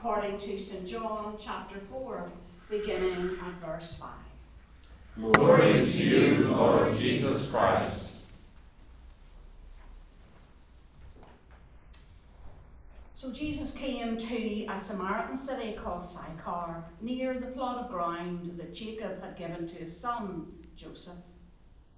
[0.00, 0.86] according to St.
[0.86, 2.32] John chapter 4,
[2.70, 5.34] beginning at verse 5.
[5.34, 8.08] Glory to you, Lord Jesus Christ.
[13.12, 18.72] So Jesus came to a Samaritan city called Sychar, near the plot of ground that
[18.72, 20.46] Jacob had given to his son
[20.76, 21.18] Joseph.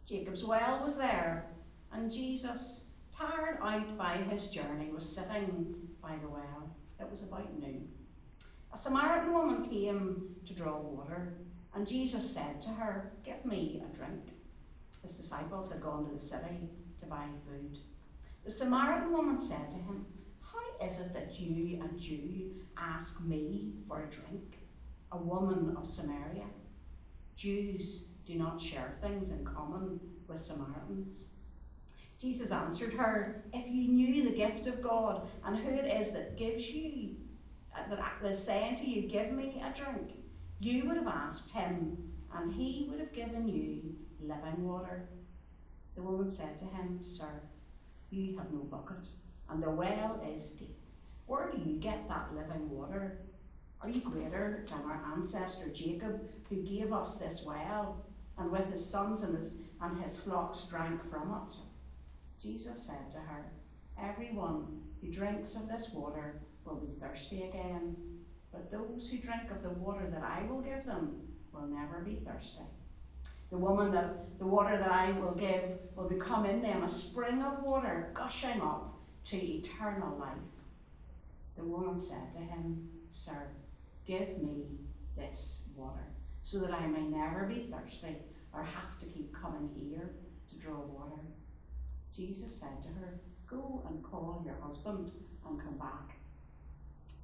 [0.07, 1.47] Jacob's well was there,
[1.93, 6.62] and Jesus, tired out by his journey, was sitting by the well.
[7.03, 7.91] It was about noon.
[8.73, 11.35] A Samaritan woman came to draw water,
[11.75, 14.31] and Jesus said to her, Give me a drink.
[15.03, 16.69] His disciples had gone to the city
[17.01, 17.79] to buy food.
[18.45, 20.07] The Samaritan woman said to him,
[20.43, 24.59] How is it that you, a Jew, ask me for a drink,
[25.11, 26.47] a woman of Samaria?
[27.35, 29.99] Jews do not share things in common
[30.29, 31.25] with Samaritans.
[32.23, 36.39] Jesus answered her, If you knew the gift of God and who it is that
[36.39, 37.17] gives you,
[37.77, 40.13] uh, that is saying to you, Give me a drink,
[40.61, 41.99] you would have asked him,
[42.33, 45.09] and he would have given you living water.
[45.97, 47.43] The woman said to him, Sir,
[48.11, 49.09] you have no bucket
[49.51, 50.79] and the well is deep.
[51.27, 53.19] Where do you get that living water?
[53.81, 57.97] Are you greater than our ancestor Jacob, who gave us this well,
[58.39, 61.57] and with his sons and his, and his flocks drank from it?
[62.43, 63.45] Jesus said to her,
[64.03, 64.67] Everyone
[65.01, 67.95] who drinks of this water will be thirsty again,
[68.51, 71.21] but those who drink of the water that I will give them
[71.53, 72.65] will never be thirsty.
[73.51, 77.43] The woman that the water that I will give will become in them a spring
[77.43, 78.93] of water gushing up
[79.27, 80.33] to eternal life.
[81.57, 83.47] The woman said to him, Sir,
[84.05, 84.65] give me
[85.17, 86.07] this water,
[86.43, 88.17] so that I may never be thirsty
[88.53, 90.11] or have to keep coming here
[90.51, 91.23] to draw water.
[92.15, 95.11] Jesus said to her, Go and call your husband
[95.47, 96.17] and come back.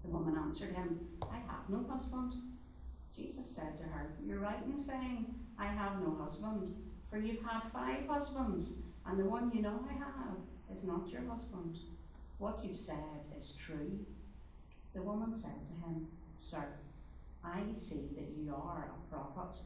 [0.02, 2.34] The woman answered him, I have no husband.
[3.14, 5.26] Jesus said to her, You're right in saying,
[5.58, 6.74] I have no husband,
[7.10, 8.74] for you've had five husbands,
[9.06, 10.36] and the one you know I have
[10.72, 11.78] is not your husband.
[12.38, 12.96] What you've said
[13.36, 13.98] is true.
[14.94, 16.64] The woman said to him, Sir,
[17.44, 19.60] I see that you are a prophet.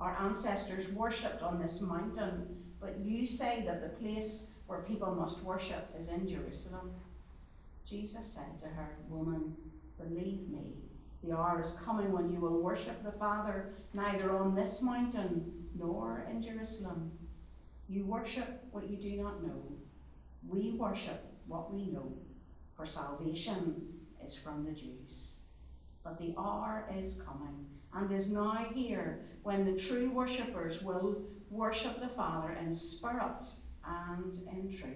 [0.00, 5.44] Our ancestors worshipped on this mountain, but you say that the place where people must
[5.44, 6.92] worship is in Jerusalem.
[7.86, 9.54] Jesus said to her, Woman,
[9.98, 10.74] believe me,
[11.22, 16.26] the hour is coming when you will worship the Father neither on this mountain nor
[16.30, 17.12] in Jerusalem.
[17.88, 19.62] You worship what you do not know.
[20.46, 22.12] We worship what we know,
[22.76, 23.86] for salvation
[24.24, 25.36] is from the Jews.
[26.02, 32.00] But the hour is coming and is now here when the true worshippers will worship
[32.00, 33.44] the Father in spirit
[33.86, 34.94] and in truth.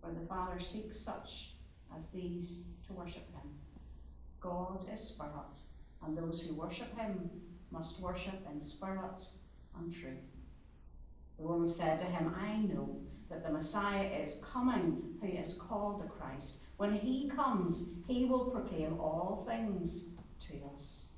[0.00, 1.54] For the Father seeks such
[1.96, 3.50] as these to worship him.
[4.40, 5.60] God is spirit,
[6.04, 7.30] and those who worship him
[7.70, 9.24] must worship in spirit
[9.78, 10.14] and truth.
[11.38, 16.02] The woman said to him, I know that the Messiah is coming, who is called
[16.02, 16.54] the Christ.
[16.78, 20.06] When he comes, he will proclaim all things
[20.48, 21.08] to us.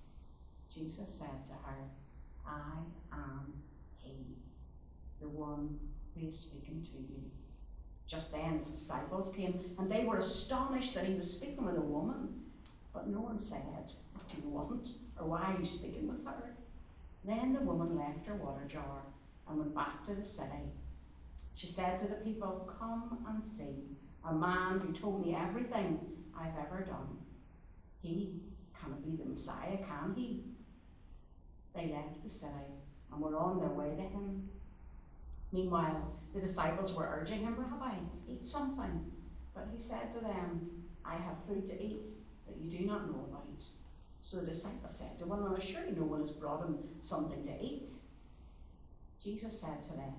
[0.74, 1.76] Jesus said to her,
[2.46, 2.78] I
[3.12, 3.52] am
[3.96, 4.36] he,
[5.20, 5.78] the one
[6.14, 7.30] who is speaking to you.
[8.06, 11.80] Just then his disciples came, and they were astonished that he was speaking with a
[11.80, 12.42] woman.
[12.92, 13.62] But no one said,
[14.14, 14.88] What do you want?
[15.18, 16.56] Or why are you speaking with her?
[17.24, 19.02] Then the woman left her water jar
[19.48, 20.72] and went back to the city.
[21.54, 23.84] She said to the people, Come and see
[24.24, 26.00] a man who told me everything
[26.36, 27.18] I've ever done.
[28.02, 28.40] He
[28.78, 30.42] cannot be the Messiah, can he?
[31.74, 32.74] They left the city
[33.12, 34.48] and were on their way to him.
[35.52, 37.96] Meanwhile, the disciples were urging him, Rabbi,
[38.28, 39.10] eat something.
[39.54, 40.70] But he said to them,
[41.04, 42.10] I have food to eat
[42.46, 43.64] that you do not know about.
[44.20, 47.64] So the disciples said to one another, Surely no one has brought him something to
[47.64, 47.88] eat.
[49.22, 50.14] Jesus said to them,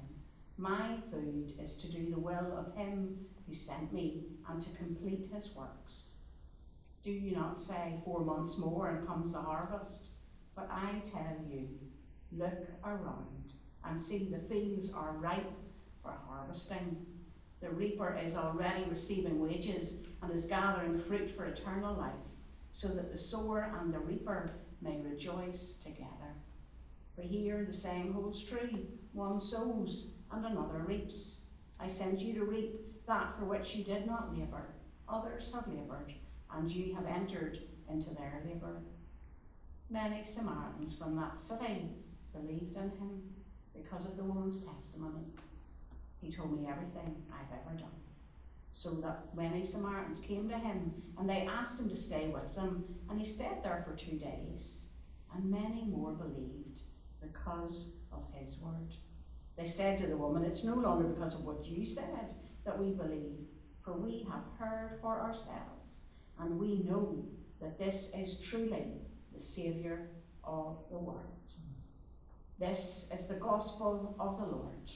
[0.57, 5.29] My food is to do the will of him who sent me and to complete
[5.33, 6.11] his works.
[7.03, 10.07] Do you not say, Four months more and comes the harvest?
[10.55, 11.69] But I tell you,
[12.33, 13.53] look around
[13.85, 15.51] and see the fields are ripe
[16.01, 17.05] for harvesting.
[17.61, 22.13] The reaper is already receiving wages and is gathering fruit for eternal life,
[22.73, 24.51] so that the sower and the reaper
[24.81, 26.35] may rejoice together.
[27.15, 31.41] For here the saying holds true one sows and another reaps.
[31.79, 34.67] I send you to reap that for which you did not labour.
[35.09, 36.13] Others have laboured,
[36.53, 38.77] and you have entered into their labour.
[39.89, 41.89] Many Samaritans from that city
[42.33, 43.21] believed in him
[43.75, 45.25] because of the woman's testimony.
[46.21, 47.89] He told me everything I've ever done.
[48.73, 52.85] so that many Samaritans came to him and they asked him to stay with them,
[53.09, 54.87] and he stayed there for two days.
[55.33, 56.81] And many more believed
[57.21, 58.95] because of his word.
[59.57, 62.33] They said to the woman, It's no longer because of what you said
[62.65, 63.47] that we believe,
[63.83, 66.01] for we have heard for ourselves,
[66.39, 67.25] and we know
[67.61, 68.93] that this is truly
[69.33, 70.09] the Saviour
[70.43, 71.51] of the world.
[72.61, 74.91] This is the gospel of the Lord.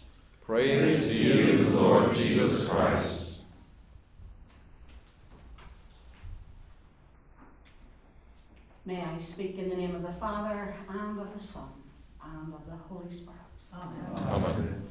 [0.46, 3.40] Praise to you, Lord Jesus Christ.
[8.86, 11.70] May I speak in the name of the Father, and of the Son,
[12.24, 13.40] and of the Holy Spirit.
[13.74, 14.28] Amen.
[14.28, 14.84] Amen.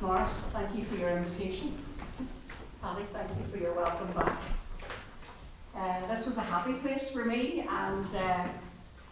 [0.00, 1.76] Morris, thank you for your invitation.
[2.80, 4.40] Paddy, thank you for your welcome back.
[5.76, 8.48] Uh, this was a happy place for me, and uh,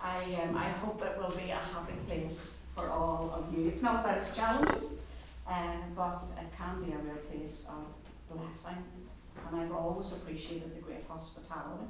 [0.03, 3.69] I, um, I hope it will be a happy place for all of you.
[3.69, 4.93] It's not without its challenges,
[5.47, 8.85] uh, but it can be a real place of blessing.
[9.47, 11.87] And I've always appreciated the great hospitality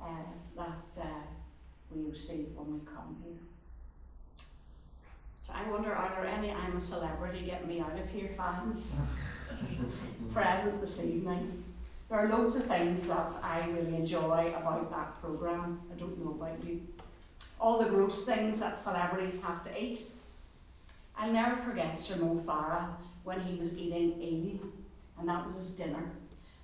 [0.00, 0.06] uh,
[0.56, 1.06] that uh,
[1.90, 3.38] we receive when we come here.
[5.40, 9.00] So I wonder, are there any I'm a celebrity get me out of here fans
[10.32, 11.64] present this evening?
[12.08, 15.80] There are loads of things that I really enjoy about that programme.
[15.92, 16.86] I don't know about you.
[17.60, 20.02] All the gross things that celebrities have to eat.
[21.16, 22.88] I'll never forget Sir Mo Farah
[23.24, 24.68] when he was eating eel,
[25.18, 26.10] and that was his dinner.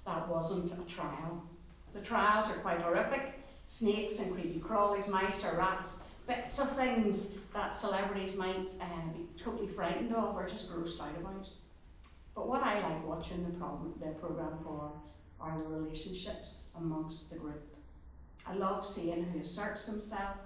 [0.07, 1.43] That wasn't a trial.
[1.93, 3.35] The trials are quite horrific.
[3.67, 9.27] Snakes and creepy crawlies, mice or rats, bits of things that celebrities might uh, be
[9.43, 11.49] totally frightened of or just grossed out about.
[12.35, 14.91] But what I like watching the, problem, the programme for
[15.41, 17.63] are the relationships amongst the group.
[18.47, 20.39] I love seeing who asserts themselves,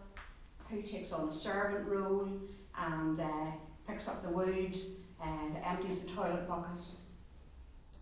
[0.71, 2.29] who takes on a servant role
[2.77, 3.47] and uh,
[3.87, 4.77] picks up the wood
[5.23, 6.85] and empties the toilet bucket,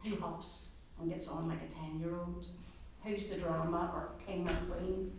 [0.04, 2.46] who hops and gets on like a 10 year old,
[3.04, 5.12] who's the drama or king or queen.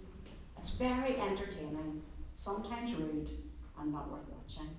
[0.57, 2.01] It's very entertaining,
[2.35, 3.29] sometimes rude
[3.79, 4.69] and not worth watching.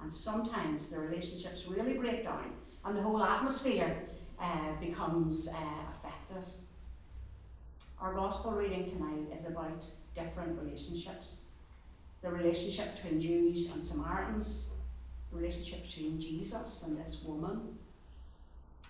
[0.00, 2.52] And sometimes the relationships really break down
[2.84, 4.04] and the whole atmosphere
[4.40, 5.56] uh, becomes uh,
[5.94, 6.48] affected.
[8.00, 11.49] Our gospel reading tonight is about different relationships
[12.22, 14.70] the relationship between Jews and Samaritans,
[15.30, 17.60] the relationship between Jesus and this woman,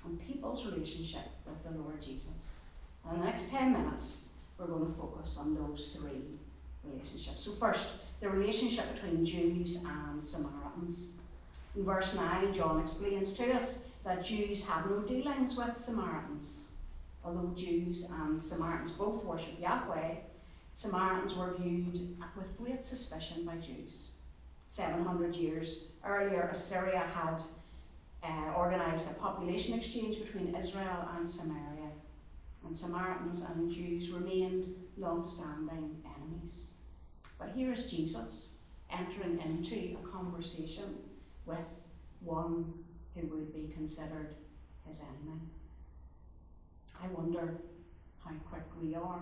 [0.05, 2.61] and people's relationship with the Lord Jesus.
[3.11, 4.27] In the next 10 minutes,
[4.59, 6.23] we're going to focus on those three
[6.85, 7.43] relationships.
[7.45, 7.91] So, first,
[8.21, 11.13] the relationship between Jews and Samaritans.
[11.77, 16.69] In verse 9, John explains to us that Jews have no dealings with Samaritans.
[17.25, 20.15] Although Jews and Samaritans both worship Yahweh,
[20.81, 24.13] Samaritans were viewed with great suspicion by Jews.
[24.69, 27.43] 700 years earlier, Assyria had
[28.25, 31.91] uh, organised a population exchange between Israel and Samaria,
[32.65, 36.71] and Samaritans and Jews remained long standing enemies.
[37.39, 38.55] But here is Jesus
[38.91, 40.95] entering into a conversation
[41.45, 41.85] with
[42.21, 42.73] one
[43.15, 44.35] who would be considered
[44.89, 45.41] his enemy.
[47.05, 47.59] I wonder
[48.25, 49.21] how quick we are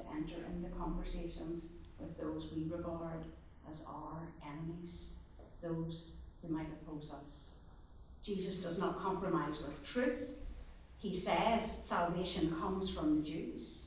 [0.00, 1.68] to enter into conversations
[1.98, 3.24] with those we regard
[3.68, 5.10] as our enemies,
[5.62, 7.52] those who might oppose us.
[8.22, 10.36] Jesus does not compromise with truth.
[10.98, 13.86] He says salvation comes from the Jews.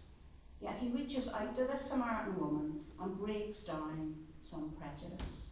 [0.61, 5.47] Yet he reaches out to this Samaritan woman and breaks down some prejudice.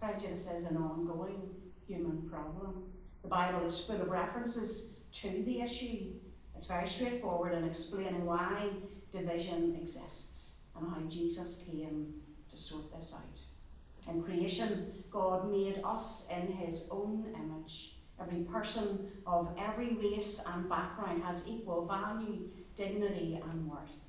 [0.00, 1.50] Prejudice is an ongoing
[1.86, 2.82] human problem.
[3.22, 6.06] The Bible is full of references to the issue.
[6.56, 8.68] It's very straightforward in explaining why
[9.12, 12.14] division exists and how Jesus came
[12.50, 14.12] to sort this out.
[14.12, 17.96] In creation, God made us in his own image.
[18.20, 24.08] Every person of every race and background has equal value, dignity, and worth.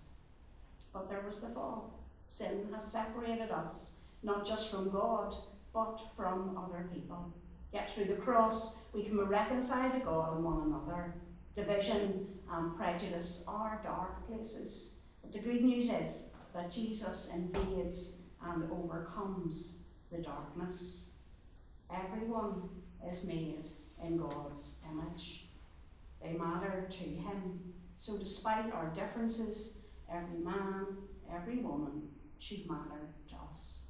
[0.93, 1.99] But there was the fall.
[2.27, 3.93] Sin has separated us,
[4.23, 5.35] not just from God,
[5.73, 7.31] but from other people.
[7.71, 11.15] Yet through the cross, we can be reconciled to God and one another.
[11.55, 14.95] Division and prejudice are dark places.
[15.21, 21.09] But the good news is that Jesus invades and um, overcomes the darkness.
[21.91, 22.69] Everyone
[23.11, 23.67] is made
[24.03, 25.45] in God's image.
[26.21, 27.59] They matter to Him.
[27.97, 29.77] So, despite our differences,
[30.11, 30.87] every man,
[31.31, 32.01] every woman
[32.39, 33.83] should matter to us.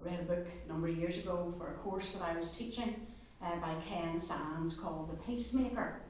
[0.00, 2.52] I read a book a number of years ago for a course that I was
[2.52, 3.06] teaching
[3.42, 6.00] uh, by Ken Sands called The Peacemaker.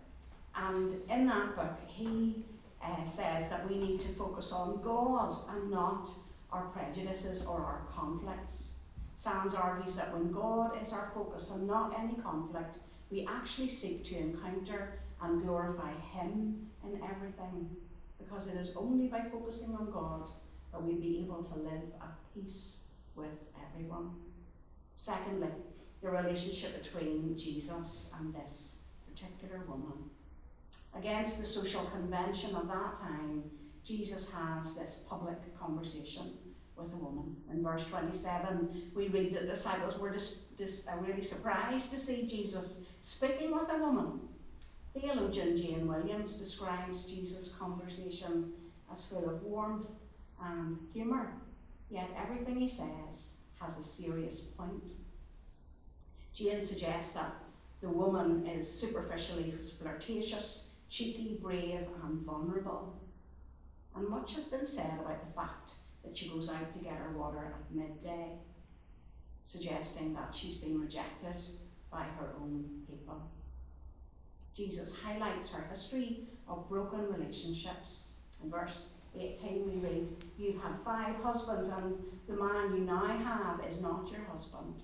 [0.54, 2.44] And in that book, he
[2.82, 6.10] uh, says that we need to focus on God and not
[6.52, 8.74] our prejudices or our conflicts.
[9.16, 12.78] Sands argues that when God is our focus and not any conflict,
[13.10, 17.70] we actually seek to encounter and glorify Him in everything,
[18.18, 20.28] because it is only by focusing on God
[20.72, 22.80] that we'll be able to live at peace
[23.14, 23.30] with
[23.64, 24.10] everyone.
[24.96, 25.48] Secondly,
[26.06, 30.08] the relationship between Jesus and this particular woman.
[30.96, 33.42] Against the social convention of that time,
[33.84, 36.34] Jesus has this public conversation
[36.76, 37.36] with a woman.
[37.50, 41.98] In verse 27, we read that the disciples were dis- dis- uh, really surprised to
[41.98, 44.20] see Jesus speaking with a woman.
[44.94, 48.52] Theologian Jane Williams describes Jesus' conversation
[48.92, 49.88] as full of warmth
[50.40, 51.32] and humour,
[51.90, 54.92] yet everything he says has a serious point.
[56.36, 57.32] Jane suggests that
[57.80, 63.00] the woman is superficially flirtatious, cheeky, brave, and vulnerable.
[63.94, 65.72] And much has been said about the fact
[66.04, 68.32] that she goes out to get her water at midday,
[69.44, 71.42] suggesting that she's been rejected
[71.90, 73.30] by her own people.
[74.54, 78.18] Jesus highlights her history of broken relationships.
[78.44, 78.88] In verse
[79.18, 81.96] 18, we read, You've had five husbands, and
[82.28, 84.82] the man you now have is not your husband.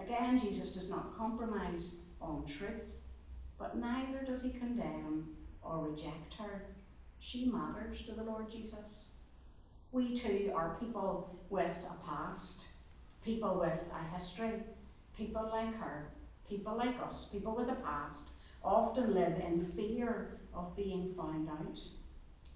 [0.00, 2.94] Again, Jesus does not compromise on truth,
[3.58, 5.28] but neither does he condemn
[5.62, 6.66] or reject her.
[7.20, 9.06] She matters to the Lord Jesus.
[9.92, 12.64] We too are people with a past,
[13.24, 14.62] people with a history,
[15.16, 16.08] people like her,
[16.48, 18.28] people like us, people with a past,
[18.62, 21.78] often live in fear of being found out.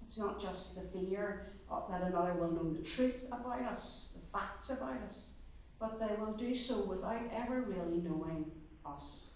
[0.05, 1.47] It's not just the fear
[1.89, 5.31] that another will know the truth about us, the facts about us,
[5.79, 8.45] but they will do so without ever really knowing
[8.85, 9.31] us.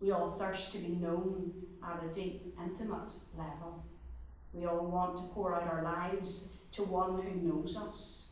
[0.00, 3.84] We all thirst to be known at a deep, intimate level.
[4.52, 8.28] We all want to pour out our lives to one who knows us.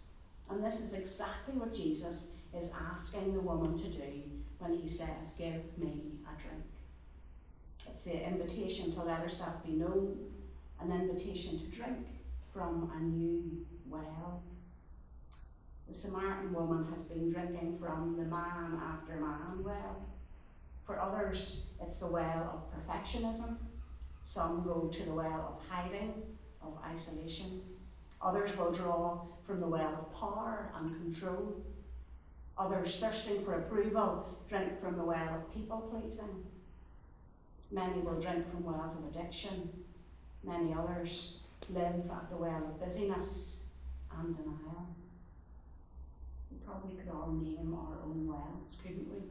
[0.48, 4.22] And this is exactly what Jesus is asking the woman to do
[4.58, 6.64] when he says, Give me a drink.
[7.88, 10.16] It's the invitation to let herself be known,
[10.80, 12.06] an invitation to drink
[12.52, 14.42] from a new well.
[15.88, 20.04] The Samaritan woman has been drinking from the man after man well.
[20.84, 23.56] For others, it's the well of perfectionism.
[24.24, 26.12] Some go to the well of hiding,
[26.60, 27.62] of isolation.
[28.20, 31.54] Others will draw from the well of power and control.
[32.58, 36.44] Others, thirsting for approval, drink from the well of people pleasing.
[37.70, 39.70] Many will drink from wells of addiction.
[40.42, 41.38] Many others
[41.68, 43.60] live at the well of busyness
[44.18, 44.86] and denial.
[46.50, 49.22] We probably could all name our own wells, couldn't we?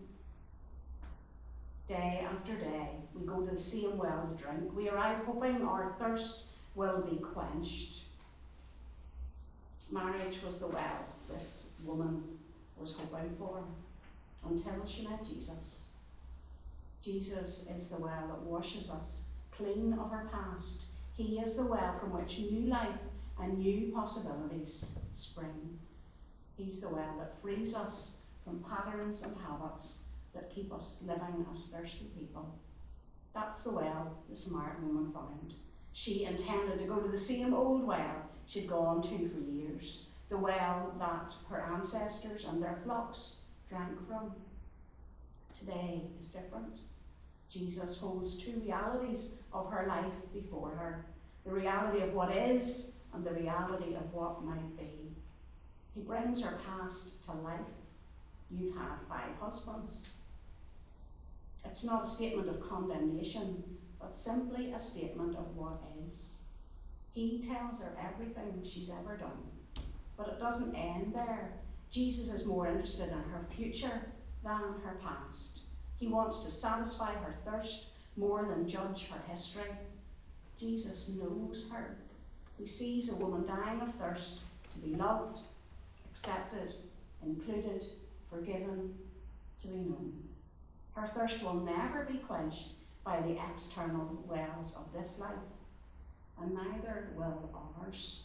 [1.88, 4.76] Day after day, we go to the same well to drink.
[4.76, 8.04] We arrive hoping our thirst will be quenched.
[9.92, 12.24] Marriage was the well this woman
[12.78, 13.64] was hoping for
[14.46, 15.84] until she met Jesus.
[17.04, 20.86] Jesus is the well that washes us clean of our past.
[21.14, 23.00] He is the well from which new life
[23.40, 25.80] and new possibilities spring.
[26.58, 31.68] He's the well that frees us from patterns and habits that keep us living as
[31.68, 32.54] thirsty people.
[33.34, 35.54] That's the well the Samaritan woman found.
[35.94, 40.38] She intended to go to the same old well she'd gone to for years, the
[40.38, 43.38] well that her ancestors and their flocks
[43.70, 44.32] drank from.
[45.58, 46.80] Today is different.
[47.50, 51.06] Jesus holds two realities of her life before her
[51.46, 55.12] the reality of what is and the reality of what might be.
[55.96, 57.62] He brings her past to life.
[58.52, 60.16] You've had five husbands.
[61.64, 63.64] It's not a statement of condemnation,
[64.00, 66.40] but simply a statement of what is.
[67.14, 69.86] He tells her everything she's ever done.
[70.18, 71.54] But it doesn't end there.
[71.90, 74.02] Jesus is more interested in her future
[74.44, 75.60] than her past.
[75.98, 77.86] He wants to satisfy her thirst
[78.18, 79.72] more than judge her history.
[80.58, 81.96] Jesus knows her.
[82.58, 84.40] He sees a woman dying of thirst
[84.74, 85.40] to be loved,
[86.16, 86.74] accepted,
[87.26, 87.84] included,
[88.30, 88.94] forgiven,
[89.62, 90.14] to be known.
[90.94, 92.70] Her thirst will never be quenched
[93.04, 95.30] by the external wells of this life,
[96.42, 98.22] and neither will ours.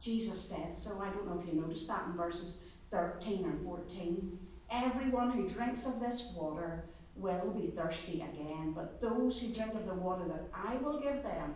[0.00, 1.00] Jesus said so.
[1.02, 2.62] I don't know if you noticed that in verses
[2.92, 4.38] 13 and 14.
[4.70, 6.84] Everyone who drinks of this water
[7.16, 11.22] will be thirsty again, but those who drink of the water that I will give
[11.24, 11.54] them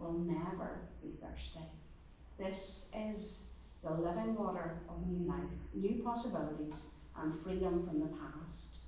[0.00, 1.60] will never be thirsty.
[2.38, 3.44] This is
[3.86, 8.78] the living water of new life, new possibilities, and freedom from the past.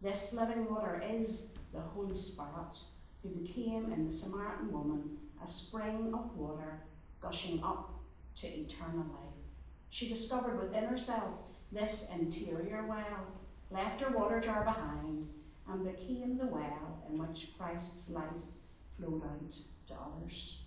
[0.00, 2.78] This living water is the Holy Spirit,
[3.22, 6.84] who became in the Samaritan woman a spring of water
[7.20, 7.90] gushing up
[8.36, 9.34] to eternal life.
[9.90, 11.32] She discovered within herself
[11.72, 13.26] this interior well,
[13.72, 15.28] left her water jar behind,
[15.68, 18.24] and became the well in which Christ's life
[18.96, 19.56] flowed out
[19.88, 20.58] to others.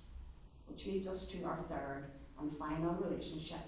[0.67, 3.59] Which leads us to our third and final relationship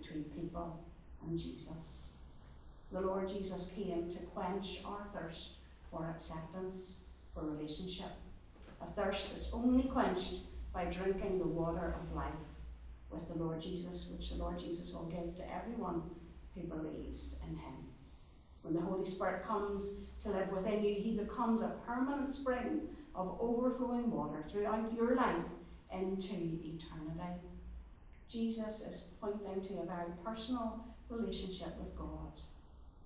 [0.00, 0.84] between people
[1.26, 2.12] and Jesus.
[2.90, 5.52] The Lord Jesus came to quench our thirst
[5.90, 6.98] for acceptance,
[7.34, 8.10] for relationship,
[8.82, 10.40] a thirst that's only quenched
[10.72, 12.32] by drinking the water of life
[13.10, 16.02] with the Lord Jesus, which the Lord Jesus will give to everyone
[16.54, 17.74] who believes in him.
[18.62, 22.82] When the Holy Spirit comes to live within you, he becomes a permanent spring
[23.14, 25.44] of overflowing water throughout your life
[25.92, 27.40] into eternity.
[28.32, 32.40] Jesus is pointing to a very personal relationship with God.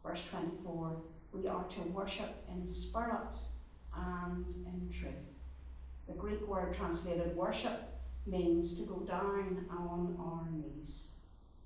[0.05, 0.97] Verse 24
[1.33, 3.35] we are to worship in spirit
[3.95, 5.13] and in truth.
[6.09, 7.83] The Greek word translated worship
[8.27, 11.17] means to go down on our knees,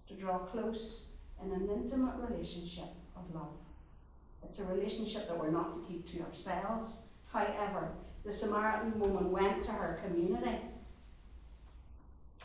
[0.09, 1.13] to draw close
[1.43, 3.53] in an intimate relationship of love.
[4.43, 7.09] It's a relationship that we're not to keep to ourselves.
[7.33, 7.93] However,
[8.25, 10.59] the Samaritan woman went to her community.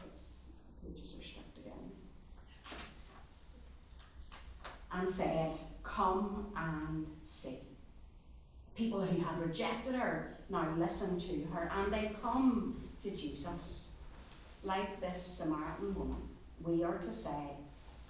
[0.05, 0.33] Oops,
[0.83, 1.91] pages are stuck again.
[5.05, 7.59] And said, Come and see.
[8.73, 13.89] People who had rejected her now listen to her and they come to Jesus.
[14.63, 16.23] Like this Samaritan woman,
[16.63, 17.51] we are to say,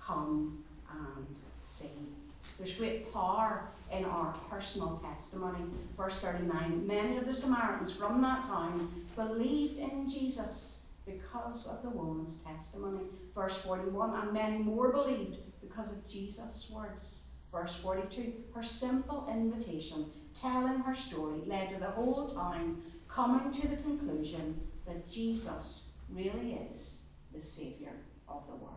[0.02, 1.90] Come and see.
[2.58, 5.66] There's great power in our personal testimony.
[5.98, 11.90] Verse 39 Many of the Samaritans from that time believed in Jesus because of the
[11.90, 13.02] woman's testimony.
[13.36, 17.24] Verse 41 And many more believed because of Jesus' words.
[17.51, 23.67] Verse 42 Her simple invitation, telling her story, led to the whole town coming to
[23.67, 27.01] the conclusion that Jesus really is
[27.34, 27.93] the Saviour
[28.27, 28.75] of the world.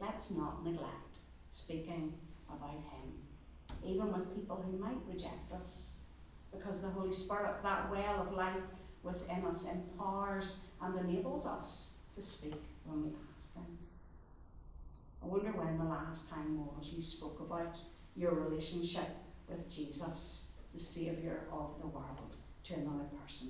[0.00, 1.18] Let's not neglect
[1.50, 2.12] speaking
[2.48, 3.12] about Him,
[3.84, 5.90] even with people who might reject us,
[6.52, 8.62] because the Holy Spirit, that well of life
[9.02, 13.78] within us, empowers and enables us to speak when we ask Him.
[15.26, 17.80] I wonder when the last time was you spoke about
[18.14, 19.08] your relationship
[19.48, 23.48] with Jesus, the Saviour of the world, to another person.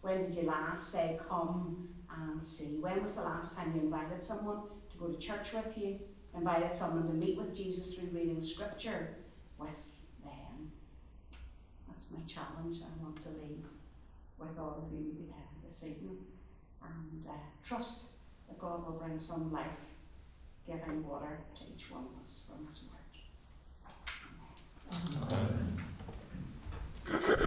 [0.00, 2.78] When did you last say, Come and see?
[2.80, 6.00] When was the last time you invited someone to go to church with you,
[6.34, 9.16] invited someone to meet with Jesus through reading Scripture
[9.58, 9.82] with
[10.24, 10.72] them?
[11.88, 13.66] That's my challenge I want to leave
[14.38, 16.16] with all of you uh, this evening.
[16.82, 18.04] And uh, trust
[18.48, 19.91] that God will bring some life
[20.66, 22.98] giving water to each one of us from His Word.
[25.30, 25.82] Amen.
[27.08, 27.46] Amen.